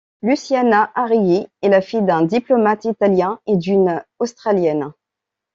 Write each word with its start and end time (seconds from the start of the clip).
Luciana 0.23 0.89
Arrighi 0.95 1.45
est 1.61 1.69
la 1.69 1.79
fille 1.79 2.01
d'un 2.01 2.23
diplomate 2.23 2.85
italien 2.85 3.39
et 3.45 3.55
d'une 3.55 4.03
Australienne. 4.17 4.91